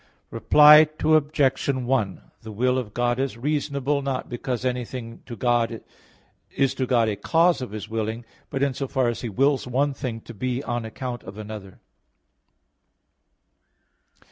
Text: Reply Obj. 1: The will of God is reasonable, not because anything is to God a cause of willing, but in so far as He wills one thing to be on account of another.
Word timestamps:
Reply 0.31 0.87
Obj. 0.99 1.67
1: 1.69 2.21
The 2.41 2.51
will 2.51 2.79
of 2.79 2.91
God 2.91 3.19
is 3.19 3.37
reasonable, 3.37 4.01
not 4.01 4.29
because 4.29 4.65
anything 4.65 5.21
is 6.49 6.73
to 6.73 6.87
God 6.95 7.07
a 7.07 7.15
cause 7.15 7.61
of 7.61 7.91
willing, 7.91 8.25
but 8.49 8.63
in 8.63 8.73
so 8.73 8.87
far 8.87 9.09
as 9.09 9.21
He 9.21 9.29
wills 9.29 9.67
one 9.67 9.93
thing 9.93 10.19
to 10.21 10.33
be 10.33 10.63
on 10.63 10.85
account 10.85 11.21
of 11.21 11.37
another. 11.37 11.81